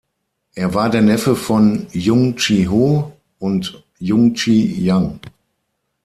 Er 0.55 0.73
war 0.73 0.89
der 0.89 1.03
Neffe 1.03 1.35
von 1.35 1.85
Yun 1.93 2.35
Chi-ho 2.35 3.11
und 3.37 3.83
Yun 3.99 4.33
Chi-young. 4.33 5.19